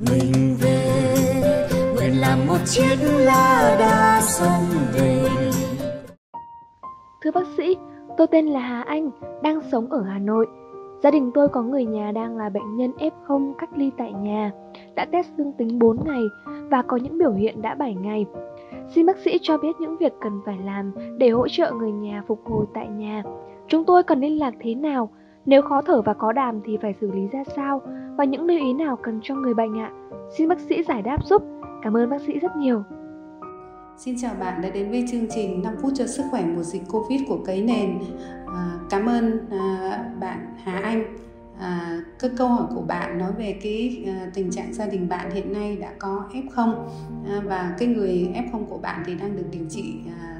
mình 0.00 0.56
về 0.60 1.68
nguyện 1.94 2.20
làm 2.20 2.46
một 2.46 2.58
chiếc 2.64 2.96
lá 3.02 3.76
đa 3.78 4.20
sông 4.22 4.64
về 4.94 5.28
Thưa 7.22 7.30
bác 7.30 7.46
sĩ, 7.56 7.76
tôi 8.18 8.26
tên 8.26 8.46
là 8.46 8.60
Hà 8.60 8.82
Anh, 8.82 9.10
đang 9.42 9.60
sống 9.72 9.90
ở 9.90 10.02
Hà 10.02 10.18
Nội. 10.18 10.46
Gia 11.02 11.10
đình 11.10 11.30
tôi 11.34 11.48
có 11.48 11.62
người 11.62 11.84
nhà 11.84 12.12
đang 12.12 12.36
là 12.36 12.48
bệnh 12.48 12.76
nhân 12.76 12.92
F0 12.98 13.52
cách 13.58 13.70
ly 13.76 13.90
tại 13.98 14.12
nhà, 14.12 14.50
đã 14.94 15.04
test 15.12 15.28
dương 15.38 15.52
tính 15.52 15.78
4 15.78 15.96
ngày 16.06 16.22
và 16.70 16.82
có 16.82 16.96
những 16.96 17.18
biểu 17.18 17.32
hiện 17.32 17.62
đã 17.62 17.74
7 17.74 17.94
ngày. 17.94 18.26
Xin 18.94 19.06
bác 19.06 19.18
sĩ 19.18 19.38
cho 19.42 19.58
biết 19.58 19.76
những 19.80 19.96
việc 19.96 20.12
cần 20.20 20.40
phải 20.46 20.58
làm 20.64 20.92
để 21.18 21.30
hỗ 21.30 21.48
trợ 21.48 21.72
người 21.72 21.92
nhà 21.92 22.22
phục 22.26 22.40
hồi 22.44 22.66
tại 22.74 22.88
nhà. 22.88 23.22
Chúng 23.68 23.84
tôi 23.84 24.02
cần 24.02 24.20
liên 24.20 24.38
lạc 24.38 24.54
thế 24.60 24.74
nào? 24.74 25.10
Nếu 25.46 25.62
khó 25.62 25.82
thở 25.82 26.02
và 26.02 26.14
có 26.14 26.32
đàm 26.32 26.60
thì 26.64 26.78
phải 26.82 26.94
xử 27.00 27.10
lý 27.10 27.26
ra 27.32 27.42
sao? 27.56 27.82
Và 28.16 28.24
những 28.24 28.44
lưu 28.44 28.58
ý 28.58 28.72
nào 28.72 28.96
cần 29.02 29.20
cho 29.22 29.34
người 29.34 29.54
bệnh 29.54 29.78
ạ? 29.78 29.90
Xin 30.38 30.48
bác 30.48 30.60
sĩ 30.60 30.82
giải 30.82 31.02
đáp 31.02 31.24
giúp. 31.24 31.42
Cảm 31.82 31.96
ơn 31.96 32.10
bác 32.10 32.20
sĩ 32.20 32.38
rất 32.38 32.56
nhiều. 32.56 32.82
Xin 33.96 34.14
chào 34.18 34.34
bạn 34.40 34.62
đã 34.62 34.70
đến 34.70 34.90
với 34.90 35.04
chương 35.10 35.26
trình 35.30 35.62
5 35.62 35.74
phút 35.82 35.92
cho 35.94 36.06
sức 36.06 36.22
khỏe 36.30 36.44
mùa 36.44 36.62
dịch 36.62 36.82
Covid 36.90 37.20
của 37.28 37.38
Cấy 37.44 37.62
Nền. 37.62 37.98
À, 38.46 38.78
cảm 38.90 39.06
ơn 39.06 39.50
à, 39.50 39.98
bạn 40.20 40.54
Hà 40.62 40.78
Anh. 40.78 41.16
À, 41.60 42.02
các 42.18 42.30
câu 42.36 42.48
hỏi 42.48 42.66
của 42.74 42.82
bạn 42.82 43.18
nói 43.18 43.32
về 43.38 43.58
cái 43.62 44.04
à, 44.06 44.30
tình 44.34 44.50
trạng 44.50 44.74
gia 44.74 44.86
đình 44.86 45.08
bạn 45.08 45.30
hiện 45.30 45.52
nay 45.52 45.76
đã 45.76 45.92
có 45.98 46.28
F0 46.32 46.74
à, 47.28 47.42
và 47.44 47.74
cái 47.78 47.88
người 47.88 48.30
F0 48.34 48.64
của 48.64 48.78
bạn 48.78 49.02
thì 49.06 49.14
đang 49.14 49.36
được 49.36 49.46
điều 49.50 49.64
trị 49.68 49.94
à, 50.20 50.35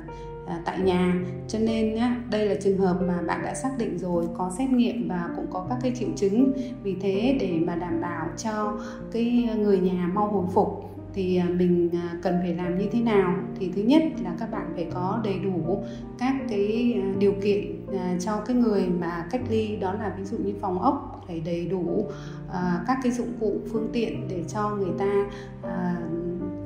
À, 0.47 0.61
tại 0.65 0.81
nhà. 0.81 1.15
Cho 1.49 1.59
nên 1.59 1.97
á, 1.97 2.17
đây 2.31 2.47
là 2.49 2.55
trường 2.63 2.79
hợp 2.79 2.97
mà 3.03 3.23
bạn 3.27 3.43
đã 3.45 3.55
xác 3.55 3.71
định 3.79 3.99
rồi 3.99 4.25
có 4.39 4.53
xét 4.59 4.71
nghiệm 4.71 5.09
và 5.09 5.31
cũng 5.37 5.47
có 5.51 5.67
các 5.69 5.79
cái 5.83 5.93
triệu 5.95 6.09
chứng. 6.17 6.53
Vì 6.83 6.97
thế 7.01 7.37
để 7.41 7.59
mà 7.67 7.77
đảm 7.77 8.01
bảo 8.01 8.27
cho 8.37 8.79
cái 9.13 9.49
người 9.59 9.79
nhà 9.79 10.11
mau 10.15 10.27
hồi 10.27 10.45
phục 10.53 10.83
thì 11.15 11.37
à, 11.37 11.47
mình 11.59 11.91
à, 11.93 12.19
cần 12.23 12.35
phải 12.43 12.55
làm 12.55 12.79
như 12.79 12.87
thế 12.93 13.01
nào? 13.01 13.35
Thì 13.59 13.73
thứ 13.77 13.83
nhất 13.83 14.03
là 14.25 14.35
các 14.39 14.51
bạn 14.51 14.73
phải 14.75 14.87
có 14.95 15.21
đầy 15.25 15.39
đủ 15.39 15.83
các 16.19 16.35
cái 16.49 16.97
điều 17.19 17.33
kiện 17.43 17.87
cho 18.21 18.37
cái 18.37 18.57
người 18.57 18.87
mà 19.01 19.27
cách 19.31 19.43
ly 19.51 19.77
đó 19.77 19.93
là 19.93 20.15
ví 20.19 20.25
dụ 20.25 20.37
như 20.39 20.55
phòng 20.61 20.83
ốc 20.83 21.25
phải 21.27 21.41
đầy 21.41 21.67
đủ 21.67 22.07
các 22.87 22.99
cái 23.03 23.13
dụng 23.13 23.33
cụ 23.41 23.57
phương 23.73 23.89
tiện 23.93 24.29
để 24.29 24.45
cho 24.49 24.71
người 24.71 24.93
ta 24.99 25.27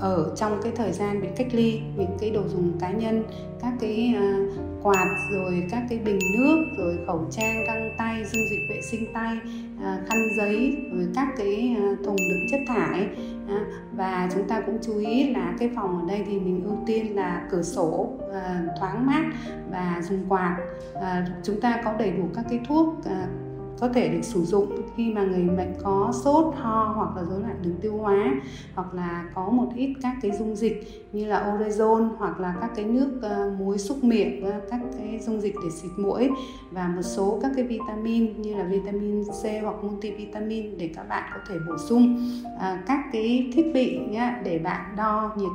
ở 0.01 0.33
trong 0.37 0.61
cái 0.62 0.73
thời 0.77 0.93
gian 0.93 1.23
bị 1.23 1.29
cách 1.37 1.48
ly 1.53 1.81
những 1.97 2.17
cái 2.20 2.31
đồ 2.31 2.48
dùng 2.48 2.79
cá 2.81 2.91
nhân 2.91 3.25
các 3.61 3.73
cái 3.81 4.15
uh, 4.19 4.61
quạt 4.83 5.06
rồi 5.33 5.67
các 5.70 5.83
cái 5.89 5.98
bình 5.98 6.19
nước 6.39 6.67
rồi 6.79 6.98
khẩu 7.06 7.27
trang 7.31 7.65
găng 7.67 7.95
tay 7.98 8.25
dung 8.25 8.43
dịch 8.51 8.67
vệ 8.69 8.83
sinh 8.83 9.12
tay 9.12 9.39
uh, 9.77 10.09
khăn 10.09 10.28
giấy 10.37 10.77
rồi 10.93 11.09
các 11.15 11.28
cái 11.39 11.77
uh, 11.78 11.98
thùng 12.05 12.17
đựng 12.17 12.48
chất 12.51 12.61
thải 12.67 13.09
uh, 13.45 13.67
và 13.93 14.28
chúng 14.34 14.48
ta 14.48 14.61
cũng 14.61 14.78
chú 14.83 14.98
ý 14.98 15.31
là 15.31 15.55
cái 15.59 15.71
phòng 15.77 16.01
ở 16.01 16.09
đây 16.09 16.25
thì 16.27 16.41
mình 16.41 16.65
ưu 16.65 16.78
tiên 16.87 17.17
là 17.17 17.48
cửa 17.51 17.62
sổ 17.62 18.12
uh, 18.15 18.78
thoáng 18.78 19.06
mát 19.06 19.25
và 19.71 20.03
dùng 20.09 20.25
quạt. 20.28 20.56
Uh, 20.93 21.03
chúng 21.43 21.61
ta 21.61 21.83
có 21.84 21.93
đầy 21.98 22.11
đủ 22.11 22.25
các 22.34 22.45
cái 22.51 22.61
thuốc 22.69 22.89
uh, 22.89 23.50
có 23.81 23.89
thể 23.89 24.09
được 24.09 24.23
sử 24.23 24.45
dụng 24.45 24.77
khi 24.97 25.12
mà 25.12 25.23
người 25.23 25.48
bệnh 25.56 25.75
có 25.83 26.12
sốt, 26.25 26.55
ho 26.55 26.92
hoặc 26.97 27.17
là 27.17 27.23
rối 27.31 27.41
loạn 27.41 27.56
đường 27.62 27.77
tiêu 27.81 27.97
hóa 27.97 28.34
hoặc 28.75 28.95
là 28.95 29.25
có 29.34 29.50
một 29.50 29.69
ít 29.77 29.95
các 30.03 30.17
cái 30.22 30.31
dung 30.39 30.56
dịch 30.56 31.09
như 31.12 31.27
là 31.27 31.55
orezon 31.55 32.08
hoặc 32.19 32.41
là 32.41 32.55
các 32.61 32.70
cái 32.77 32.84
nước 32.84 33.11
uh, 33.19 33.61
muối 33.61 33.78
xúc 33.78 34.05
miệng 34.05 34.44
uh, 34.48 34.55
các 34.70 34.80
cái 34.98 35.19
dung 35.19 35.41
dịch 35.41 35.55
để 35.64 35.70
xịt 35.70 35.91
mũi 35.97 36.30
và 36.70 36.89
một 36.89 37.03
số 37.03 37.39
các 37.42 37.50
cái 37.56 37.64
vitamin 37.64 38.42
như 38.42 38.55
là 38.55 38.64
vitamin 38.64 39.25
C 39.25 39.62
hoặc 39.62 39.84
multivitamin 39.84 40.78
để 40.78 40.91
các 40.97 41.08
bạn 41.08 41.31
có 41.34 41.41
thể 41.48 41.55
bổ 41.69 41.78
sung. 41.78 42.31
Uh, 42.55 42.86
các 42.86 43.05
cái 43.12 43.50
thiết 43.53 43.70
bị 43.75 43.98
nhá, 44.11 44.41
để 44.44 44.58
bạn 44.58 44.94
đo 44.97 45.33
nhiệt 45.36 45.50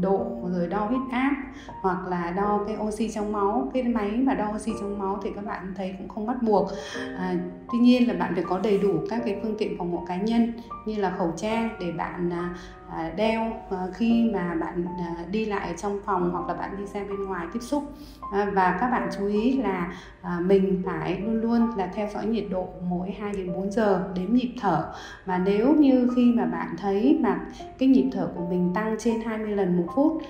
độ 0.00 0.26
rồi 0.54 0.66
đo 0.66 0.78
huyết 0.78 1.00
áp 1.10 1.36
hoặc 1.82 2.06
là 2.08 2.32
đo 2.36 2.64
cái 2.66 2.76
oxy 2.86 3.10
trong 3.10 3.32
máu 3.32 3.70
cái 3.74 3.82
máy 3.82 4.10
mà 4.10 4.34
đo 4.34 4.52
oxy 4.54 4.72
trong 4.80 4.98
máu 4.98 5.20
thì 5.22 5.30
các 5.34 5.46
bạn 5.46 5.74
thấy 5.76 5.94
cũng 5.98 6.08
không 6.08 6.26
bắt 6.26 6.42
buộc. 6.42 6.68
À, 7.16 7.34
tuy 7.72 7.78
nhiên 7.78 8.08
là 8.08 8.14
bạn 8.14 8.34
phải 8.34 8.44
có 8.48 8.58
đầy 8.58 8.78
đủ 8.78 8.92
các 9.10 9.22
cái 9.24 9.40
phương 9.42 9.54
tiện 9.58 9.78
phòng 9.78 9.92
hộ 9.92 10.04
cá 10.08 10.16
nhân 10.16 10.52
như 10.86 10.96
là 10.96 11.14
khẩu 11.18 11.32
trang 11.36 11.68
để 11.80 11.92
bạn 11.92 12.30
à, 12.32 12.54
À, 12.90 13.12
đeo 13.16 13.52
à, 13.70 13.86
khi 13.94 14.30
mà 14.32 14.54
bạn 14.60 14.84
à, 14.98 15.24
đi 15.30 15.44
lại 15.44 15.74
trong 15.76 15.98
phòng 16.04 16.30
hoặc 16.30 16.48
là 16.48 16.54
bạn 16.54 16.76
đi 16.78 16.86
ra 16.86 17.00
bên 17.08 17.24
ngoài 17.24 17.46
tiếp 17.52 17.60
xúc. 17.62 17.84
Và 18.52 18.78
các 18.80 18.90
bạn 18.90 19.08
chú 19.18 19.26
ý 19.26 19.56
là 19.56 19.92
mình 20.40 20.82
phải 20.86 21.20
luôn 21.20 21.40
luôn 21.40 21.76
là 21.76 21.90
theo 21.94 22.08
dõi 22.14 22.26
nhiệt 22.26 22.44
độ 22.50 22.68
mỗi 22.88 23.10
2 23.10 23.32
đến 23.32 23.52
4 23.54 23.70
giờ 23.70 24.10
đếm 24.14 24.34
nhịp 24.34 24.54
thở. 24.60 24.92
Và 25.26 25.38
nếu 25.38 25.74
như 25.74 26.10
khi 26.16 26.32
mà 26.32 26.44
bạn 26.44 26.68
thấy 26.78 27.18
mà 27.22 27.40
cái 27.78 27.88
nhịp 27.88 28.10
thở 28.12 28.28
của 28.34 28.46
mình 28.50 28.70
tăng 28.74 28.96
trên 28.98 29.20
20 29.20 29.50
lần 29.50 29.76
một 29.76 29.86
phút 29.94 30.22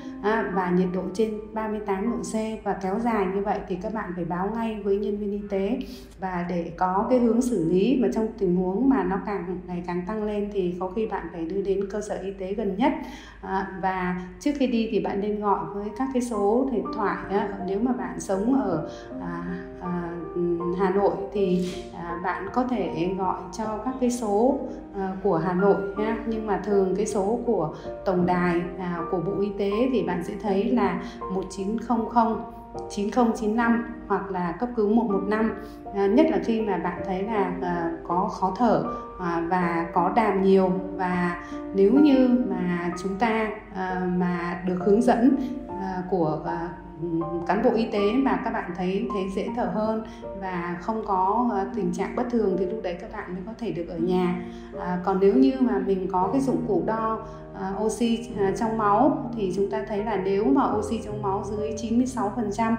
và 0.52 0.72
nhiệt 0.76 0.88
độ 0.92 1.02
trên 1.14 1.34
38 1.52 2.10
độ 2.10 2.16
C 2.16 2.64
và 2.64 2.72
kéo 2.82 2.98
dài 2.98 3.26
như 3.34 3.40
vậy 3.40 3.58
thì 3.68 3.76
các 3.82 3.94
bạn 3.94 4.12
phải 4.16 4.24
báo 4.24 4.50
ngay 4.54 4.80
với 4.84 4.98
nhân 4.98 5.18
viên 5.18 5.32
y 5.32 5.48
tế. 5.50 5.78
Và 6.20 6.46
để 6.48 6.72
có 6.76 7.06
cái 7.10 7.18
hướng 7.18 7.42
xử 7.42 7.70
lý 7.70 7.98
mà 8.02 8.08
trong 8.14 8.28
tình 8.38 8.56
huống 8.56 8.88
mà 8.88 9.04
nó 9.04 9.20
càng 9.26 9.60
ngày 9.66 9.82
càng 9.86 10.02
tăng 10.06 10.24
lên 10.24 10.50
thì 10.52 10.74
có 10.80 10.88
khi 10.88 11.06
bạn 11.06 11.26
phải 11.32 11.44
đưa 11.44 11.62
đến 11.62 11.80
cơ 11.90 12.00
sở 12.00 12.18
y 12.22 12.30
tế 12.32 12.49
gần 12.54 12.76
nhất. 12.76 12.92
À, 13.42 13.66
và 13.82 14.20
trước 14.40 14.50
khi 14.58 14.66
đi 14.66 14.88
thì 14.90 15.00
bạn 15.00 15.20
nên 15.20 15.40
gọi 15.40 15.64
với 15.74 15.88
các 15.98 16.08
cái 16.12 16.22
số 16.22 16.68
điện 16.72 16.84
thoại 16.96 17.18
nếu 17.66 17.80
mà 17.80 17.92
bạn 17.92 18.20
sống 18.20 18.60
ở 18.60 18.90
à, 19.20 19.44
à, 19.80 20.10
ừ, 20.34 20.58
Hà 20.78 20.90
Nội 20.90 21.12
thì 21.32 21.74
à, 21.94 22.20
bạn 22.24 22.48
có 22.52 22.64
thể 22.64 23.14
gọi 23.18 23.40
cho 23.52 23.64
các 23.84 23.94
cái 24.00 24.10
số 24.10 24.58
à, 24.96 25.16
của 25.22 25.36
Hà 25.36 25.52
Nội 25.52 25.76
nhé. 25.96 26.16
nhưng 26.26 26.46
mà 26.46 26.60
thường 26.64 26.94
cái 26.96 27.06
số 27.06 27.38
của 27.46 27.74
tổng 28.04 28.26
đài 28.26 28.62
à, 28.78 29.00
của 29.10 29.20
Bộ 29.26 29.32
Y 29.40 29.50
tế 29.58 29.70
thì 29.92 30.02
bạn 30.02 30.24
sẽ 30.24 30.34
thấy 30.42 30.64
là 30.64 31.02
1900 31.34 32.36
9095 32.90 33.84
hoặc 34.08 34.30
là 34.30 34.52
cấp 34.52 34.68
cứu 34.76 34.88
115 34.88 35.52
à, 35.94 36.06
nhất 36.06 36.26
là 36.30 36.38
khi 36.44 36.60
mà 36.60 36.76
bạn 36.76 37.02
thấy 37.06 37.22
là 37.22 37.52
à, 37.62 37.92
có 38.08 38.28
khó 38.28 38.54
thở 38.58 38.84
à, 39.20 39.46
và 39.50 39.86
có 39.94 40.12
đàm 40.16 40.42
nhiều 40.42 40.70
và 40.96 41.36
nếu 41.74 41.92
như 41.92 42.44
mà 42.50 42.92
chúng 43.02 43.16
ta 43.16 43.50
à, 43.74 44.02
mà 44.16 44.62
được 44.66 44.78
hướng 44.84 45.02
dẫn 45.02 45.36
à, 45.68 46.02
của 46.10 46.40
à, 46.46 46.68
cán 47.46 47.62
bộ 47.62 47.70
y 47.74 47.86
tế 47.92 48.12
mà 48.12 48.40
các 48.44 48.50
bạn 48.50 48.70
thấy 48.76 49.08
thấy 49.12 49.22
dễ 49.34 49.48
thở 49.56 49.64
hơn 49.64 50.02
và 50.40 50.78
không 50.80 51.06
có 51.06 51.48
ờ, 51.52 51.66
tình 51.74 51.92
trạng 51.92 52.16
bất 52.16 52.26
thường 52.30 52.56
thì 52.58 52.66
lúc 52.66 52.80
đấy 52.82 52.96
các 53.00 53.12
bạn 53.12 53.34
mới 53.34 53.42
có 53.46 53.52
thể 53.58 53.72
được 53.72 53.88
ở 53.88 53.98
nhà. 53.98 54.42
À, 54.80 55.00
còn 55.04 55.20
nếu 55.20 55.34
như 55.34 55.52
mà 55.60 55.78
mình 55.86 56.08
có 56.12 56.30
cái 56.32 56.40
dụng 56.40 56.64
cụ 56.68 56.82
đo 56.86 57.18
À, 57.60 57.72
oxy 57.84 58.28
à, 58.38 58.52
trong 58.58 58.78
máu 58.78 59.30
thì 59.36 59.52
chúng 59.56 59.70
ta 59.70 59.84
thấy 59.88 60.04
là 60.04 60.16
nếu 60.16 60.44
mà 60.44 60.72
oxy 60.78 61.00
trong 61.04 61.22
máu 61.22 61.44
dưới 61.44 61.72
96 61.76 62.32
phần 62.36 62.50
trăm 62.52 62.76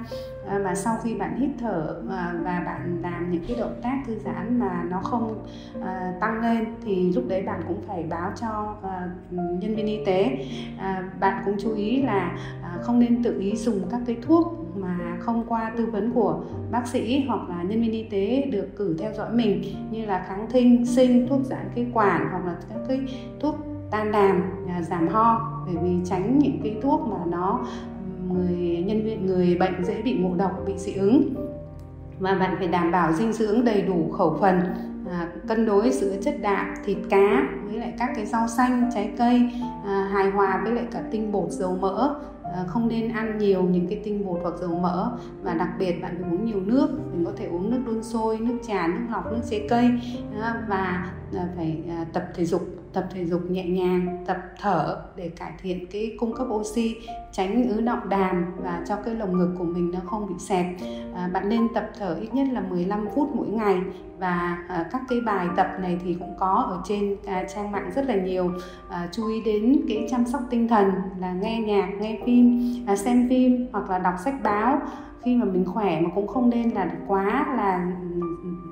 mà 0.63 0.75
sau 0.75 0.97
khi 1.03 1.15
bạn 1.15 1.39
hít 1.39 1.49
thở 1.59 2.01
à, 2.09 2.33
và 2.43 2.63
bạn 2.65 2.99
làm 3.01 3.31
những 3.31 3.43
cái 3.47 3.57
động 3.59 3.79
tác 3.81 4.03
thư 4.07 4.19
giãn 4.19 4.59
mà 4.59 4.83
nó 4.89 4.99
không 5.03 5.45
tăng 6.19 6.41
lên 6.41 6.65
thì 6.85 7.11
lúc 7.13 7.23
đấy 7.27 7.41
bạn 7.41 7.61
cũng 7.67 7.81
phải 7.87 8.03
báo 8.03 8.31
cho 8.41 8.75
nhân 9.31 9.75
viên 9.75 9.85
y 9.85 10.05
tế. 10.05 10.45
Bạn 11.19 11.41
cũng 11.45 11.55
chú 11.59 11.73
ý 11.73 12.01
là 12.01 12.37
không 12.81 12.99
nên 12.99 13.23
tự 13.23 13.39
ý 13.39 13.55
dùng 13.55 13.81
các 13.91 14.01
cái 14.05 14.17
thuốc 14.21 14.57
mà 14.75 15.17
không 15.19 15.43
qua 15.47 15.71
tư 15.77 15.85
vấn 15.85 16.11
của 16.13 16.43
bác 16.71 16.87
sĩ 16.87 17.23
hoặc 17.27 17.49
là 17.49 17.63
nhân 17.63 17.81
viên 17.81 17.91
y 17.91 18.03
tế 18.03 18.47
được 18.51 18.67
cử 18.77 18.95
theo 18.99 19.13
dõi 19.13 19.33
mình 19.33 19.63
như 19.91 20.05
là 20.05 20.25
kháng 20.27 20.47
thinh, 20.49 20.85
sinh, 20.85 21.27
thuốc 21.27 21.39
giãn 21.43 21.69
khí 21.75 21.85
quản 21.93 22.27
hoặc 22.31 22.45
là 22.45 22.55
các 22.69 22.79
cái 22.87 22.99
thuốc 23.39 23.70
tan 23.91 24.11
đàm 24.11 24.43
à, 24.69 24.81
giảm 24.81 25.07
ho. 25.07 25.51
Bởi 25.65 25.75
vì 25.83 25.97
tránh 26.05 26.39
những 26.39 26.59
cái 26.63 26.77
thuốc 26.81 27.07
mà 27.07 27.17
nó 27.25 27.65
người 28.33 28.83
nhân 28.87 29.03
viên 29.03 29.25
người 29.25 29.57
bệnh 29.59 29.83
dễ 29.83 30.01
bị 30.01 30.17
ngộ 30.17 30.35
độc 30.35 30.51
bị 30.65 30.73
dị 30.77 30.93
ứng. 30.93 31.33
Và 32.19 32.35
bạn 32.35 32.55
phải 32.57 32.67
đảm 32.67 32.91
bảo 32.91 33.13
dinh 33.13 33.33
dưỡng 33.33 33.65
đầy 33.65 33.81
đủ 33.81 34.09
khẩu 34.11 34.37
phần 34.41 34.59
à, 35.09 35.27
cân 35.47 35.65
đối 35.65 35.89
giữa 35.89 36.15
chất 36.21 36.35
đạm 36.41 36.73
thịt 36.85 36.97
cá 37.09 37.47
với 37.65 37.79
lại 37.79 37.93
các 37.99 38.11
cái 38.15 38.25
rau 38.25 38.47
xanh 38.47 38.89
trái 38.93 39.13
cây 39.17 39.49
à, 39.85 40.09
hài 40.11 40.29
hòa 40.29 40.61
với 40.63 40.73
lại 40.73 40.85
cả 40.91 41.01
tinh 41.11 41.31
bột 41.31 41.49
dầu 41.49 41.77
mỡ. 41.81 42.15
À, 42.43 42.63
không 42.67 42.87
nên 42.87 43.11
ăn 43.11 43.37
nhiều 43.37 43.63
những 43.63 43.87
cái 43.87 44.01
tinh 44.03 44.25
bột 44.25 44.39
hoặc 44.43 44.53
dầu 44.59 44.79
mỡ. 44.79 45.11
Và 45.43 45.53
đặc 45.53 45.69
biệt 45.79 46.01
bạn 46.01 46.17
phải 46.21 46.31
uống 46.31 46.45
nhiều 46.45 46.61
nước 46.65 46.89
mình 47.13 47.25
có 47.25 47.31
thể 47.37 47.45
uống 47.45 47.71
nước 47.71 47.81
đun 47.85 48.03
sôi 48.03 48.39
nước 48.39 48.57
trà 48.67 48.87
nước 48.87 49.01
lọc 49.09 49.31
nước 49.31 49.41
trái 49.49 49.65
cây. 49.69 49.89
À, 50.41 50.63
và 50.69 51.11
phải 51.55 51.83
à, 51.89 52.05
tập 52.13 52.23
thể 52.35 52.45
dục 52.45 52.61
tập 52.93 53.07
thể 53.13 53.25
dục 53.25 53.41
nhẹ 53.49 53.65
nhàng 53.65 54.23
tập 54.27 54.37
thở 54.59 55.01
để 55.15 55.29
cải 55.29 55.51
thiện 55.61 55.85
cái 55.91 56.15
cung 56.19 56.33
cấp 56.33 56.47
oxy 56.49 56.95
tránh 57.31 57.69
ứ 57.69 57.81
động 57.81 58.09
đàm 58.09 58.45
và 58.57 58.83
cho 58.87 58.95
cái 58.95 59.15
lồng 59.15 59.37
ngực 59.37 59.55
của 59.57 59.63
mình 59.63 59.91
nó 59.91 59.99
không 60.05 60.27
bị 60.27 60.33
xẹp. 60.39 60.65
À, 61.15 61.29
bạn 61.33 61.49
nên 61.49 61.67
tập 61.73 61.89
thở 61.99 62.17
ít 62.21 62.33
nhất 62.33 62.47
là 62.51 62.61
15 62.61 63.07
phút 63.15 63.29
mỗi 63.35 63.47
ngày 63.47 63.81
và 64.19 64.57
à, 64.67 64.85
các 64.91 65.01
cái 65.09 65.21
bài 65.21 65.47
tập 65.55 65.67
này 65.81 65.99
thì 66.05 66.13
cũng 66.19 66.33
có 66.39 66.65
ở 66.69 66.81
trên 66.85 67.17
à, 67.25 67.43
trang 67.55 67.71
mạng 67.71 67.91
rất 67.95 68.05
là 68.05 68.15
nhiều. 68.15 68.51
À, 68.89 69.09
chú 69.11 69.27
ý 69.27 69.41
đến 69.41 69.81
cái 69.87 70.07
chăm 70.11 70.25
sóc 70.25 70.41
tinh 70.49 70.67
thần 70.67 70.91
là 71.19 71.33
nghe 71.33 71.61
nhạc 71.61 71.89
nghe 71.99 72.19
phim 72.25 72.61
à, 72.87 72.95
xem 72.95 73.29
phim 73.29 73.67
hoặc 73.71 73.89
là 73.89 73.99
đọc 73.99 74.13
sách 74.23 74.35
báo. 74.43 74.81
Khi 75.23 75.35
mà 75.35 75.45
mình 75.45 75.65
khỏe 75.65 76.01
mà 76.01 76.09
cũng 76.15 76.27
không 76.27 76.49
nên 76.49 76.69
là 76.69 76.91
quá 77.07 77.53
là 77.57 77.91
ừ, 78.01 78.21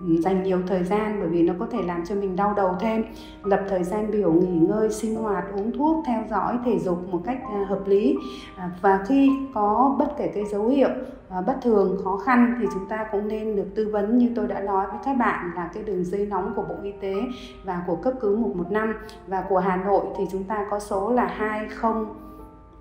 dành 0.07 0.43
nhiều 0.43 0.59
thời 0.67 0.83
gian 0.83 1.19
bởi 1.19 1.29
vì 1.29 1.43
nó 1.43 1.53
có 1.59 1.67
thể 1.71 1.81
làm 1.81 2.05
cho 2.05 2.15
mình 2.15 2.35
đau 2.35 2.53
đầu 2.53 2.75
thêm. 2.79 3.03
Lập 3.43 3.59
thời 3.69 3.83
gian 3.83 4.11
biểu 4.11 4.33
nghỉ 4.33 4.59
ngơi 4.59 4.89
sinh 4.89 5.15
hoạt 5.15 5.45
uống 5.53 5.71
thuốc 5.77 6.03
theo 6.07 6.23
dõi 6.29 6.59
thể 6.65 6.79
dục 6.79 7.11
một 7.11 7.21
cách 7.25 7.39
à, 7.53 7.65
hợp 7.69 7.87
lý. 7.87 8.17
À, 8.55 8.71
và 8.81 8.99
khi 9.07 9.29
có 9.53 9.95
bất 9.99 10.17
kể 10.17 10.31
cái 10.35 10.45
dấu 10.45 10.67
hiệu 10.67 10.89
à, 11.29 11.41
bất 11.41 11.55
thường 11.61 12.01
khó 12.03 12.17
khăn 12.17 12.55
thì 12.59 12.65
chúng 12.73 12.89
ta 12.89 13.07
cũng 13.11 13.27
nên 13.27 13.55
được 13.55 13.67
tư 13.75 13.89
vấn 13.91 14.17
như 14.17 14.31
tôi 14.35 14.47
đã 14.47 14.59
nói 14.59 14.87
với 14.87 14.97
các 15.05 15.17
bạn 15.17 15.51
là 15.55 15.69
cái 15.73 15.83
đường 15.83 16.03
dây 16.03 16.25
nóng 16.25 16.53
của 16.55 16.63
Bộ 16.69 16.75
Y 16.83 16.91
tế 16.91 17.15
và 17.63 17.83
của 17.87 17.95
cấp 17.95 18.13
cứu 18.21 18.37
115 18.37 18.93
và 19.27 19.43
của 19.49 19.59
Hà 19.59 19.75
Nội 19.75 20.05
thì 20.17 20.23
chúng 20.31 20.43
ta 20.43 20.67
có 20.69 20.79
số 20.79 21.11
là 21.11 21.25
20 21.25 21.93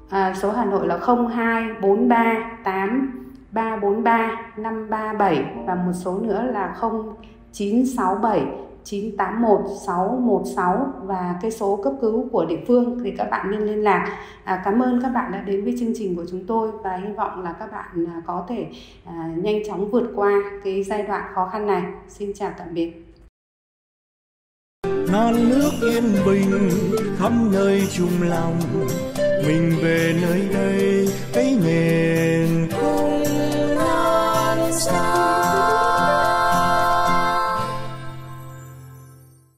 à, 0.09 0.35
số 0.35 0.50
Hà 0.50 0.64
Nội 0.64 0.87
là 0.87 0.99
02438 0.99 3.27
343 3.53 4.53
537 4.56 5.45
và 5.67 5.75
một 5.75 5.93
số 5.93 6.19
nữa 6.19 6.43
là 6.43 6.77
0967 7.53 8.47
981 8.85 9.61
616 9.87 10.93
và 11.05 11.39
cái 11.43 11.50
số 11.50 11.81
cấp 11.85 11.93
cứu 12.00 12.29
của 12.33 12.45
địa 12.45 12.59
phương 12.67 13.00
thì 13.05 13.11
các 13.11 13.31
bạn 13.31 13.50
nên 13.50 13.61
liên 13.61 13.85
lạc. 13.85 14.19
À, 14.45 14.62
cảm 14.65 14.83
ơn 14.83 15.03
các 15.03 15.09
bạn 15.09 15.33
đã 15.33 15.41
đến 15.41 15.65
với 15.65 15.75
chương 15.81 15.93
trình 15.97 16.17
của 16.17 16.25
chúng 16.31 16.47
tôi 16.47 16.71
và 16.83 16.97
hy 16.97 17.12
vọng 17.12 17.43
là 17.43 17.53
các 17.53 17.73
bạn 17.73 18.06
à, 18.06 18.23
có 18.27 18.45
thể 18.49 18.67
à, 19.05 19.31
nhanh 19.37 19.62
chóng 19.67 19.91
vượt 19.91 20.12
qua 20.15 20.33
cái 20.65 20.83
giai 20.83 21.03
đoạn 21.03 21.23
khó 21.35 21.49
khăn 21.53 21.67
này. 21.67 21.83
Xin 22.09 22.33
chào 22.35 22.50
tạm 22.59 22.69
biệt. 22.75 23.09
non 25.12 25.35
nước 25.50 25.71
yên 25.83 26.05
bình 26.27 26.71
khắp 27.19 27.33
nơi 27.53 27.83
chung 27.97 28.23
lòng 28.29 28.61
mình 29.47 29.73
về 29.83 30.15
nơi 30.23 30.49
đây 30.55 31.09
cái 31.33 31.56
nghề 31.65 32.27